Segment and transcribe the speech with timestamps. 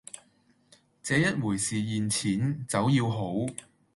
[1.03, 3.35] 這一回是現錢，酒要好